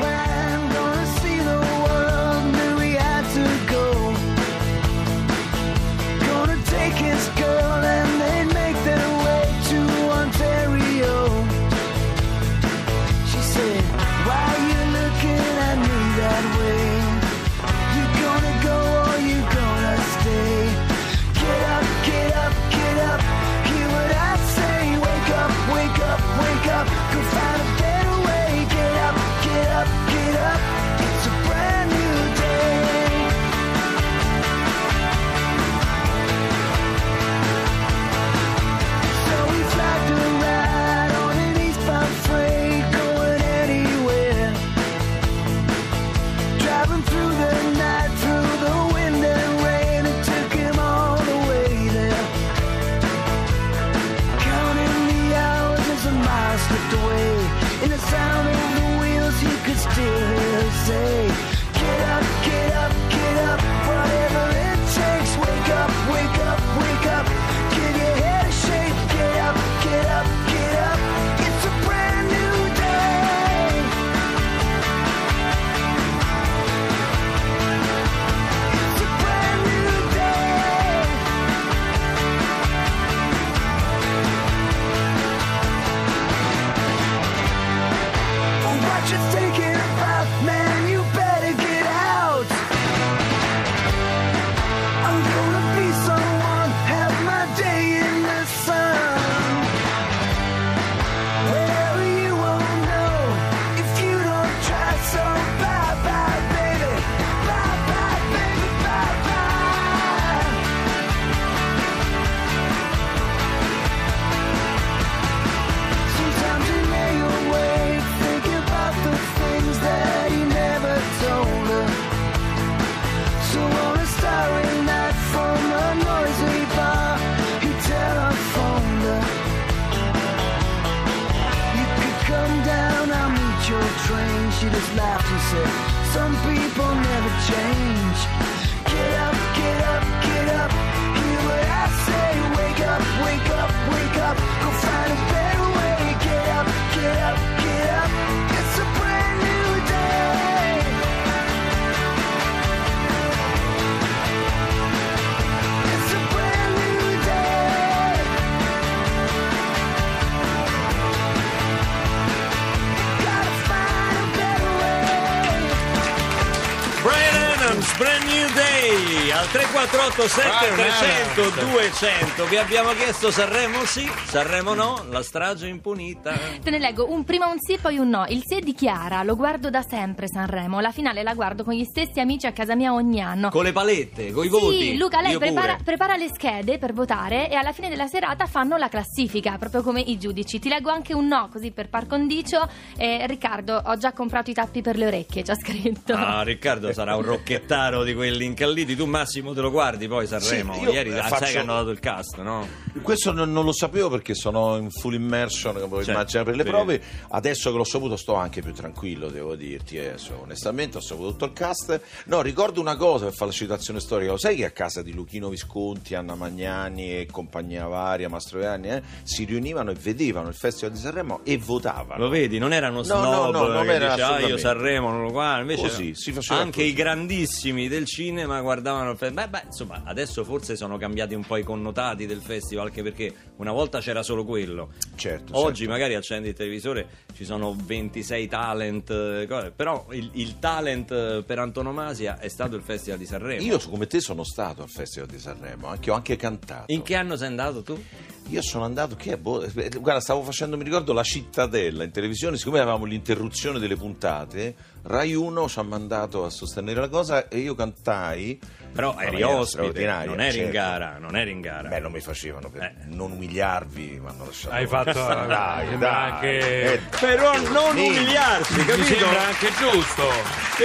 3487 169.87 170.75
300 170.75 171.65
200 171.71 172.45
vi 172.47 172.57
abbiamo 172.57 172.91
chiesto 172.91 173.31
Sanremo 173.31 173.85
sì, 173.85 174.09
Sanremo 174.25 174.73
no, 174.73 175.05
la 175.09 175.23
strage 175.23 175.67
impunita. 175.67 176.37
Te 176.61 176.69
ne 176.69 176.79
leggo 176.79 177.09
un 177.09 177.23
prima 177.23 177.47
un 177.47 177.59
sì 177.59 177.77
poi 177.81 177.97
un 177.97 178.09
no. 178.09 178.25
Il 178.27 178.43
sì 178.45 178.57
è 178.57 178.59
di 178.59 178.73
Chiara, 178.73 179.23
lo 179.23 179.35
guardo 179.37 179.69
da 179.69 179.81
sempre 179.81 180.27
Sanremo, 180.27 180.81
la 180.81 180.91
finale 180.91 181.23
la 181.23 181.33
guardo 181.33 181.63
con 181.63 181.73
gli 181.73 181.85
stessi 181.85 182.19
amici 182.19 182.45
a 182.45 182.51
casa 182.51 182.75
mia 182.75 182.93
ogni 182.93 183.21
anno. 183.21 183.49
Con 183.49 183.63
le 183.63 183.71
palette, 183.71 184.31
con 184.31 184.43
i 184.45 184.49
sì, 184.49 184.59
voti. 184.59 184.97
Luca, 184.97 185.21
lei 185.21 185.37
prepara, 185.37 185.77
prepara, 185.81 186.15
le 186.17 186.27
schede 186.27 186.77
per 186.77 186.91
votare 186.91 187.49
e 187.49 187.55
alla 187.55 187.71
fine 187.71 187.87
della 187.87 188.07
serata 188.07 188.45
fanno 188.47 188.75
la 188.75 188.89
classifica, 188.89 189.57
proprio 189.57 189.81
come 189.81 190.01
i 190.01 190.17
giudici. 190.17 190.59
Ti 190.59 190.67
leggo 190.67 190.89
anche 190.89 191.13
un 191.13 191.27
no, 191.27 191.47
così 191.51 191.71
per 191.71 191.87
par 191.87 192.05
condicio. 192.05 192.67
Eh, 192.97 193.25
Riccardo, 193.27 193.81
ho 193.85 193.95
già 193.97 194.11
comprato 194.11 194.49
i 194.49 194.53
tappi 194.53 194.81
per 194.81 194.97
le 194.97 195.07
orecchie, 195.07 195.43
ci 195.43 195.53
scritto. 195.55 196.13
Ah, 196.13 196.41
Riccardo 196.43 196.91
sarà 196.91 197.15
un 197.15 197.23
rocchettaro 197.23 198.03
di 198.03 198.13
quelli 198.13 198.45
incalliti. 198.45 198.95
Tu 198.95 199.05
Massimo 199.05 199.53
te 199.53 199.61
lo 199.61 199.68
guardi 199.69 200.07
poi 200.07 200.27
Sanremo. 200.27 200.73
Sì, 200.73 200.81
Ieri 200.81 201.17
ah, 201.17 201.23
faccio- 201.23 201.45
sai 201.45 201.53
che 201.53 201.59
hanno 201.59 201.73
dato 201.75 201.89
il 201.89 201.99
cast, 201.99 202.39
no? 202.41 202.67
Questo 203.01 203.31
non, 203.31 203.51
non 203.51 203.65
lo 203.65 203.71
sapevo 203.73 204.09
perché 204.09 204.33
sono 204.35 204.77
in 204.77 204.89
full 204.91 205.13
immersion, 205.13 205.73
come 205.73 205.87
puoi 205.87 206.03
Certo, 206.03 206.11
immaginare, 206.19 206.45
per 206.45 206.55
le 206.55 206.63
sì. 206.63 206.69
prove. 206.69 207.01
Adesso 207.29 207.71
che 207.71 207.77
l'ho 207.77 207.83
saputo 207.83 208.15
sto 208.17 208.35
anche 208.35 208.61
più 208.61 208.73
tranquillo, 208.73 209.29
devo 209.29 209.55
dirti. 209.55 209.97
eh, 209.97 210.13
so, 210.17 210.39
onestamente 210.43 210.97
ho 210.97 211.01
saputo 211.01 211.31
tutto 211.31 211.45
il 211.45 211.53
cast. 211.53 212.01
No, 212.25 212.41
ricordo 212.41 212.79
una 212.81 212.95
cosa 212.95 213.25
per 213.25 213.33
fare 213.33 213.51
la 213.51 213.55
citazione 213.55 213.99
storica. 213.99 214.31
Lo 214.31 214.37
sai 214.37 214.55
che 214.57 214.65
a 214.65 214.71
casa 214.71 215.01
di 215.01 215.13
Luchino 215.13 215.49
Visconti, 215.49 216.15
Anna 216.15 216.35
Magnani 216.35 217.17
e 217.19 217.25
compagnia 217.31 217.87
varia, 217.87 218.29
Mastroianni, 218.29 218.89
eh, 218.89 219.01
si 219.23 219.43
riunivano 219.45 219.91
e 219.91 219.95
vedevano 219.95 220.49
il 220.49 220.55
Festival 220.55 220.93
di 220.93 220.99
Sanremo 221.01 221.39
e 221.43 221.57
votavano. 221.57 222.23
Lo 222.23 222.29
vedi, 222.29 222.57
non 222.59 222.73
era 222.73 222.87
uno 222.89 222.97
No, 222.97 223.03
snob 223.03 223.23
no, 223.23 223.51
no, 223.51 223.67
non 223.67 223.89
era 223.89 224.09
dice, 224.15 224.21
ah, 224.23 224.39
io. 224.39 224.57
Sanremo, 224.57 225.09
non 225.09 225.23
lo 225.23 225.31
guardo. 225.31 225.61
Invece 225.61 225.87
Così, 225.89 226.15
si 226.15 226.31
faceva 226.31 226.59
anche 226.61 226.81
così. 226.81 226.87
i 226.89 226.93
grandissimi 226.93 227.87
del 227.87 228.05
cinema 228.05 228.61
guardavano 228.61 229.11
il 229.11 229.17
festival. 229.17 229.49
Beh, 229.49 229.59
beh, 229.59 229.65
insomma, 229.67 230.01
adesso 230.05 230.43
forse 230.43 230.75
sono 230.75 230.97
cambiati 230.97 231.33
un 231.33 231.45
po' 231.45 231.57
i 231.57 231.63
connotati 231.63 232.25
del 232.25 232.41
festival, 232.41 232.88
anche 232.89 233.03
perché 233.03 233.33
una 233.59 233.71
volta 233.71 233.99
c'era 233.99 234.23
solo 234.23 234.43
quello. 234.45 234.89
Certo, 235.15 235.57
Oggi 235.57 235.79
certo. 235.79 235.91
magari 235.91 236.15
accendi 236.15 236.49
il 236.49 236.53
televisore, 236.53 237.07
ci 237.33 237.43
sono 237.45 237.75
26 237.83 238.47
talent, 238.47 239.09
eh, 239.09 239.45
cose, 239.47 239.71
però 239.71 240.07
il, 240.11 240.29
il 240.33 240.59
talent 240.59 241.11
eh, 241.11 241.43
per 241.45 241.59
antonomasia 241.59 242.39
è 242.39 242.47
stato 242.47 242.75
il 242.75 242.81
Festival 242.81 243.19
di 243.19 243.25
Sanremo. 243.25 243.61
Io 243.61 243.77
come 243.79 244.07
te 244.07 244.19
sono 244.21 244.43
stato 244.43 244.81
al 244.81 244.89
Festival 244.89 245.27
di 245.29 245.39
Sanremo, 245.39 245.87
anche, 245.87 246.09
ho 246.09 246.13
anche 246.15 246.35
cantato. 246.35 246.91
In 246.91 247.01
che 247.01 247.15
anno 247.15 247.35
sei 247.35 247.47
andato 247.47 247.83
tu? 247.83 248.01
Io 248.47 248.63
sono 248.63 248.83
andato, 248.83 249.15
che 249.15 249.37
boh, 249.37 249.61
eh, 249.61 249.89
guarda, 249.99 250.19
stavo 250.21 250.41
facendo, 250.41 250.75
mi 250.75 250.83
ricordo, 250.83 251.13
la 251.13 251.21
cittadella 251.21 252.03
in 252.03 252.09
televisione, 252.11 252.57
siccome 252.57 252.79
avevamo 252.79 253.05
l'interruzione 253.05 253.77
delle 253.77 253.95
puntate, 253.95 254.73
Rai 255.03 255.35
1 255.35 255.67
ci 255.69 255.77
ha 255.79 255.83
mandato 255.83 256.43
a 256.45 256.49
sostenere 256.49 256.99
la 256.99 257.09
cosa 257.09 257.47
e 257.47 257.59
io 257.59 257.75
cantai. 257.75 258.59
Però 258.91 259.13
in 259.13 259.19
eri 259.19 259.43
ospite, 259.43 260.03
non 260.25 260.41
eri 260.41 260.57
in 260.57 260.63
certo. 260.63 260.71
gara, 260.71 261.17
non 261.19 261.35
eri 261.35 261.51
in 261.51 261.61
gara. 261.61 261.89
Beh, 261.89 261.99
non 261.99 262.11
mi 262.11 262.21
facevano 262.21 262.71
per 262.71 262.81
Eh. 262.81 262.95
non 263.05 263.37
umiliarvi, 263.53 264.19
mi 264.21 264.27
hanno 264.29 264.45
lasciato. 264.45 264.75
Hai 264.75 264.87
fatto- 264.87 265.11
dai, 265.47 265.87
mi 265.89 265.97
dai. 265.97 266.29
anche- 266.31 266.93
Eh, 266.93 267.01
Però 267.19 267.51
non 267.71 267.95
Sì. 267.95 268.05
umiliarsi, 268.07 268.77
Mi 268.77 268.85
capito? 268.85 269.05
sembra 269.07 269.41
anche 269.47 269.71
giusto. 269.77 270.23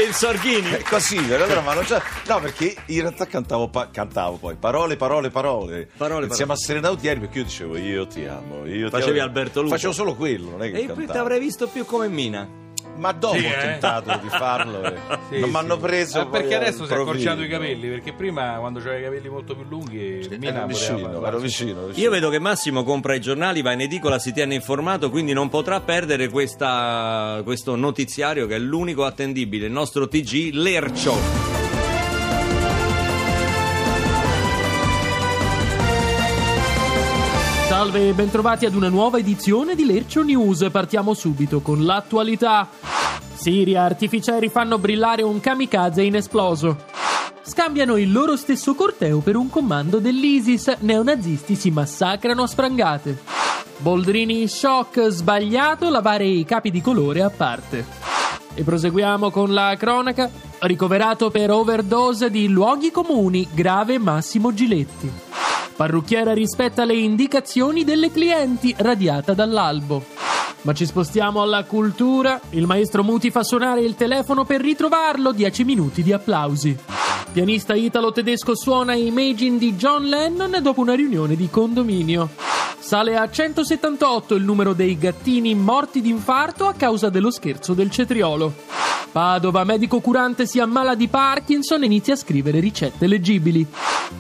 Il 0.07 0.15
Sorghini. 0.15 0.71
è 0.71 0.83
così, 0.83 1.17
però 1.23 1.45
allora, 1.45 1.61
ma 1.61 1.75
non 1.75 1.85
c'è- 1.85 2.01
no, 2.27 2.41
perché 2.41 2.75
in 2.87 3.01
realtà 3.01 3.27
cantavo, 3.27 3.69
pa- 3.69 3.89
cantavo 3.93 4.37
poi 4.39 4.57
parole, 4.57 4.97
parole, 4.97 5.31
parole. 5.31 5.89
Parole, 5.97 6.27
Insieme 6.27 6.53
a 6.53 6.57
Serena 6.57 6.89
Autieri, 6.89 7.21
perché 7.21 7.39
io 7.39 7.45
dicevo 7.45 7.77
io 7.77 8.07
ti 8.07 8.25
amo. 8.25 8.67
Io 8.67 8.91
ti 8.91 8.97
Facevi 8.99 9.19
amo. 9.19 9.29
Alberto 9.29 9.61
Lupo. 9.61 9.75
Facevo 9.75 9.93
solo 9.93 10.15
quello, 10.15 10.51
non 10.51 10.63
è 10.63 10.71
che 10.71 10.81
E 10.81 10.87
poi 10.87 11.07
ti 11.07 11.17
avrei 11.17 11.39
visto 11.39 11.67
più 11.69 11.85
come 11.85 12.09
Mina. 12.09 12.63
Ma 12.97 13.13
dopo 13.13 13.37
Sì, 13.37 13.45
ho 13.45 13.49
eh? 13.49 13.59
tentato 13.61 14.19
di 14.23 14.29
farlo 14.29 14.83
Sì, 15.29 15.39
non 15.41 15.45
sì. 15.45 15.51
mi 15.51 15.57
hanno 15.57 15.77
preso. 15.79 16.21
Eh, 16.23 16.27
perché 16.27 16.55
adesso 16.55 16.87
si 16.87 16.93
è 16.93 16.97
accorciato 16.97 17.43
i 17.43 17.49
capelli? 17.49 17.89
Perché 17.89 18.13
prima, 18.13 18.57
quando 18.59 18.79
c'aveva 18.79 18.99
i 18.99 19.03
capelli 19.03 19.29
molto 19.29 19.55
più 19.55 19.65
lunghi, 19.69 20.27
Mina 20.39 20.59
Ero 20.59 20.67
vicino, 20.67 21.27
ero 21.27 21.39
vicino, 21.39 21.87
vicino. 21.87 22.05
Io 22.05 22.11
vedo 22.11 22.31
che 22.31 22.39
Massimo 22.39 22.85
compra 22.85 23.15
i 23.15 23.21
giornali, 23.21 23.63
va 23.63 23.73
in 23.73 23.81
edicola, 23.81 24.19
si 24.19 24.33
tiene 24.33 24.55
informato, 24.55 25.11
quindi 25.11 25.33
non 25.33 25.49
potrà 25.49 25.81
perdere 25.81 26.29
questa- 26.29 27.41
questo 27.45 27.75
notiziario 27.77 28.47
che 28.47 28.55
è 28.57 28.59
l'unico 28.59 29.05
attendibile, 29.05 29.67
il 29.67 29.73
nostro 29.73 30.07
TG 30.09 30.51
Lercio. 30.53 31.64
Salve 37.95 38.09
e 38.09 38.13
bentrovati 38.13 38.67
ad 38.67 38.75
una 38.75 38.89
nuova 38.89 39.19
edizione 39.19 39.77
di 39.77 39.87
Lercio 39.87 40.25
News. 40.25 40.67
Partiamo 40.73 41.15
subito 41.15 41.61
con 41.61 41.85
l'attualità. 41.85 42.69
Siria, 43.35 43.85
artificieri 43.85 44.49
fanno 44.49 44.79
brillare 44.79 45.23
un 45.23 45.39
kamikaze 45.39 46.03
inesploso. 46.03 46.87
Scambiano 47.43 47.97
il 47.97 48.11
loro 48.11 48.35
stesso 48.35 48.75
corteo 48.75 49.21
per 49.21 49.37
un 49.37 49.49
comando 49.49 50.01
dell'ISIS. 50.01 50.79
Neonazisti 50.81 51.55
si 51.55 51.71
massacrano 51.71 52.43
a 52.43 52.47
sprangate. 52.49 53.23
Boldrini 53.77 54.41
in 54.41 54.49
shock, 54.49 55.07
sbagliato 55.11 55.89
lavare 55.89 56.27
i 56.27 56.45
capi 56.45 56.73
di 56.73 56.81
colore 56.81 57.23
a 57.23 57.31
parte. 57.31 57.87
E 58.55 58.65
proseguiamo 58.65 59.31
con 59.31 59.55
la 59.55 59.77
cronaca. 59.79 60.29
Ricoverato 60.59 61.31
per 61.31 61.53
overdose 61.53 62.29
di 62.29 62.49
luoghi 62.49 62.91
comuni, 62.91 63.47
grave 63.55 63.99
Massimo 63.99 64.53
Giletti. 64.53 65.34
Parrucchiera 65.77 66.33
rispetta 66.33 66.85
le 66.85 66.95
indicazioni 66.95 67.83
delle 67.83 68.13
clienti, 68.13 68.75
radiata 68.79 69.35
dall'albo. 69.35 70.05
Ma 70.63 70.73
ci 70.73 70.87
spostiamo 70.87 71.43
alla 71.43 71.65
cultura. 71.65 72.41
Il 72.51 72.67
maestro 72.67 73.03
Muti 73.03 73.31
fa 73.31 73.43
suonare 73.43 73.83
il 73.83 73.97
telefono 73.97 74.45
per 74.45 74.61
ritrovarlo. 74.61 75.33
10 75.33 75.65
minuti 75.65 76.03
di 76.03 76.13
applausi. 76.13 76.79
Pianista 77.35 77.75
italo-tedesco 77.75 78.55
suona 78.55 78.95
Imagine 78.95 79.59
di 79.59 79.75
John 79.75 80.05
Lennon 80.05 80.57
dopo 80.63 80.81
una 80.81 80.95
riunione 80.95 81.35
di 81.35 81.51
condominio. 81.51 82.31
Sale 82.79 83.17
a 83.17 83.29
178 83.29 84.37
il 84.37 84.45
numero 84.45 84.73
dei 84.73 84.97
gattini 84.97 85.53
morti 85.57 86.01
d'infarto 86.01 86.69
a 86.69 86.75
causa 86.75 87.11
dello 87.11 87.33
scherzo 87.33 87.75
del 87.75 87.91
cetriolo. 87.91 88.55
Padova, 89.11 89.65
medico 89.65 89.99
curante, 89.99 90.47
si 90.47 90.61
ammala 90.61 90.95
di 90.95 91.09
Parkinson 91.09 91.83
e 91.83 91.87
inizia 91.87 92.15
a 92.15 92.19
scrivere 92.19 92.61
ricette 92.61 93.09
leggibili. 93.09 93.67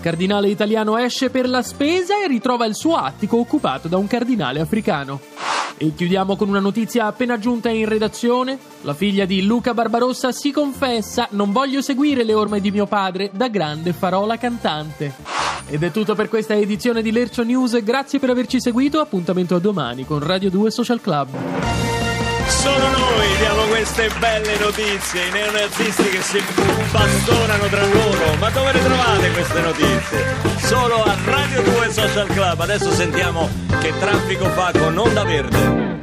Cardinale 0.00 0.48
italiano 0.48 0.98
esce 0.98 1.30
per 1.30 1.48
la 1.48 1.62
spesa 1.62 2.20
e 2.20 2.26
ritrova 2.26 2.66
il 2.66 2.74
suo 2.74 2.96
attico 2.96 3.36
occupato 3.36 3.86
da 3.86 3.96
un 3.96 4.08
cardinale 4.08 4.58
africano. 4.58 5.20
E 5.76 5.92
chiudiamo 5.94 6.36
con 6.36 6.48
una 6.48 6.60
notizia 6.60 7.06
appena 7.06 7.38
giunta 7.38 7.68
in 7.68 7.88
redazione. 7.88 8.58
La 8.82 8.94
figlia 8.94 9.24
di 9.24 9.44
Luca 9.44 9.74
Barbarossa 9.74 10.30
si 10.32 10.50
confessa: 10.52 11.28
Non 11.30 11.52
voglio 11.52 11.82
seguire 11.82 12.24
le 12.24 12.34
orme 12.34 12.60
di 12.60 12.70
mio 12.70 12.86
padre, 12.86 13.30
da 13.32 13.48
grande 13.48 13.92
farò 13.92 14.24
la 14.24 14.38
cantante. 14.38 15.12
Ed 15.66 15.82
è 15.82 15.90
tutto 15.90 16.14
per 16.14 16.28
questa 16.28 16.54
edizione 16.54 17.02
di 17.02 17.10
Lercio 17.10 17.42
News. 17.42 17.82
Grazie 17.82 18.18
per 18.18 18.30
averci 18.30 18.60
seguito. 18.60 19.00
Appuntamento 19.00 19.54
a 19.54 19.60
domani 19.60 20.04
con 20.04 20.20
Radio 20.20 20.50
2 20.50 20.70
Social 20.70 21.00
Club. 21.00 21.93
Solo 22.46 22.88
noi 22.88 23.36
diamo 23.38 23.62
queste 23.64 24.08
belle 24.18 24.58
notizie, 24.58 25.26
i 25.26 25.30
neonazisti 25.30 26.02
che 26.04 26.22
si 26.22 26.42
bastonano 26.90 27.66
tra 27.66 27.86
loro. 27.86 28.34
Ma 28.38 28.50
dove 28.50 28.72
le 28.72 28.82
trovate 28.82 29.30
queste 29.30 29.60
notizie? 29.60 30.34
Solo 30.58 31.02
a 31.02 31.16
Radio 31.24 31.62
2 31.62 31.92
Social 31.92 32.26
Club. 32.28 32.60
Adesso 32.60 32.90
sentiamo 32.92 33.48
che 33.80 33.92
traffico 33.98 34.48
fa 34.50 34.72
con 34.72 34.96
Onda 34.96 35.24
Verde. 35.24 35.94